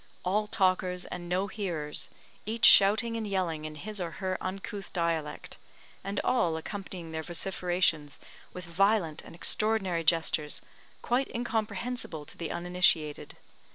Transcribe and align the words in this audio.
All 0.25 0.47
talkers 0.47 1.05
and 1.05 1.29
no 1.29 1.45
hearers 1.45 2.09
each 2.47 2.65
shouting 2.65 3.15
and 3.15 3.27
yelling 3.27 3.65
in 3.65 3.75
his 3.75 4.01
or 4.01 4.09
her 4.17 4.35
uncouth 4.41 4.91
dialect, 4.91 5.59
and 6.03 6.19
all 6.23 6.57
accompanying 6.57 7.11
their 7.11 7.21
vociferations 7.21 8.17
with 8.51 8.65
violent 8.65 9.21
and 9.21 9.35
extraordinary 9.35 10.03
gestures, 10.03 10.59
quite 11.03 11.29
incomprehensible 11.35 12.25
to 12.25 12.35
the 12.35 12.49
uninitiated. 12.49 13.37